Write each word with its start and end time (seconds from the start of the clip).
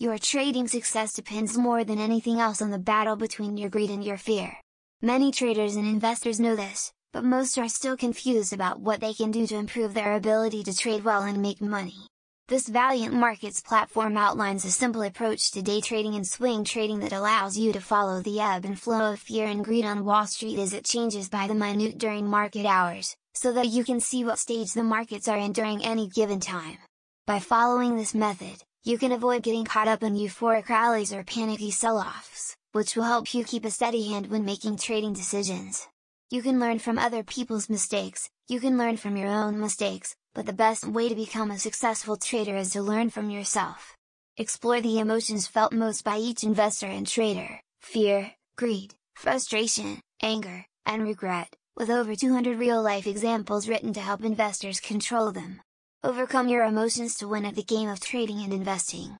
Your 0.00 0.18
trading 0.18 0.66
success 0.66 1.12
depends 1.12 1.56
more 1.56 1.84
than 1.84 2.00
anything 2.00 2.40
else 2.40 2.60
on 2.60 2.70
the 2.70 2.80
battle 2.80 3.14
between 3.14 3.56
your 3.56 3.70
greed 3.70 3.90
and 3.90 4.04
your 4.04 4.16
fear. 4.16 4.58
Many 5.00 5.30
traders 5.30 5.76
and 5.76 5.86
investors 5.86 6.40
know 6.40 6.56
this, 6.56 6.92
but 7.12 7.22
most 7.22 7.56
are 7.58 7.68
still 7.68 7.96
confused 7.96 8.52
about 8.52 8.80
what 8.80 9.00
they 9.00 9.14
can 9.14 9.30
do 9.30 9.46
to 9.46 9.54
improve 9.54 9.94
their 9.94 10.14
ability 10.14 10.64
to 10.64 10.76
trade 10.76 11.04
well 11.04 11.22
and 11.22 11.40
make 11.40 11.62
money. 11.62 12.08
This 12.48 12.68
Valiant 12.68 13.14
Markets 13.14 13.60
platform 13.60 14.16
outlines 14.16 14.64
a 14.64 14.72
simple 14.72 15.02
approach 15.02 15.52
to 15.52 15.62
day 15.62 15.80
trading 15.80 16.16
and 16.16 16.26
swing 16.26 16.64
trading 16.64 16.98
that 16.98 17.12
allows 17.12 17.56
you 17.56 17.72
to 17.72 17.80
follow 17.80 18.20
the 18.20 18.40
ebb 18.40 18.64
and 18.64 18.78
flow 18.78 19.12
of 19.12 19.20
fear 19.20 19.46
and 19.46 19.64
greed 19.64 19.84
on 19.84 20.04
Wall 20.04 20.26
Street 20.26 20.58
as 20.58 20.74
it 20.74 20.84
changes 20.84 21.28
by 21.28 21.46
the 21.46 21.54
minute 21.54 21.98
during 21.98 22.26
market 22.26 22.66
hours, 22.66 23.14
so 23.32 23.52
that 23.52 23.68
you 23.68 23.84
can 23.84 24.00
see 24.00 24.24
what 24.24 24.40
stage 24.40 24.72
the 24.72 24.82
markets 24.82 25.28
are 25.28 25.38
in 25.38 25.52
during 25.52 25.84
any 25.84 26.08
given 26.08 26.40
time. 26.40 26.78
By 27.26 27.38
following 27.38 27.96
this 27.96 28.12
method, 28.12 28.56
you 28.84 28.98
can 28.98 29.12
avoid 29.12 29.42
getting 29.42 29.64
caught 29.64 29.88
up 29.88 30.02
in 30.02 30.14
euphoric 30.14 30.68
rallies 30.68 31.10
or 31.10 31.24
panicky 31.24 31.70
sell-offs, 31.70 32.54
which 32.72 32.94
will 32.94 33.04
help 33.04 33.32
you 33.32 33.42
keep 33.42 33.64
a 33.64 33.70
steady 33.70 34.08
hand 34.08 34.26
when 34.26 34.44
making 34.44 34.76
trading 34.76 35.14
decisions. 35.14 35.88
You 36.30 36.42
can 36.42 36.60
learn 36.60 36.78
from 36.78 36.98
other 36.98 37.22
people's 37.22 37.70
mistakes, 37.70 38.28
you 38.46 38.60
can 38.60 38.76
learn 38.76 38.98
from 38.98 39.16
your 39.16 39.28
own 39.28 39.58
mistakes, 39.58 40.14
but 40.34 40.44
the 40.44 40.52
best 40.52 40.86
way 40.86 41.08
to 41.08 41.14
become 41.14 41.50
a 41.50 41.58
successful 41.58 42.18
trader 42.18 42.56
is 42.56 42.72
to 42.72 42.82
learn 42.82 43.08
from 43.08 43.30
yourself. 43.30 43.96
Explore 44.36 44.82
the 44.82 44.98
emotions 44.98 45.46
felt 45.46 45.72
most 45.72 46.04
by 46.04 46.18
each 46.18 46.44
investor 46.44 46.86
and 46.86 47.06
trader, 47.06 47.60
fear, 47.80 48.32
greed, 48.58 48.92
frustration, 49.14 50.00
anger, 50.20 50.66
and 50.84 51.04
regret, 51.04 51.56
with 51.74 51.88
over 51.88 52.14
200 52.14 52.58
real-life 52.58 53.06
examples 53.06 53.66
written 53.66 53.94
to 53.94 54.00
help 54.00 54.22
investors 54.22 54.78
control 54.78 55.32
them. 55.32 55.62
Overcome 56.04 56.48
your 56.48 56.64
emotions 56.64 57.14
to 57.14 57.26
win 57.26 57.46
at 57.46 57.54
the 57.54 57.62
game 57.62 57.88
of 57.88 57.98
trading 57.98 58.42
and 58.42 58.52
investing. 58.52 59.10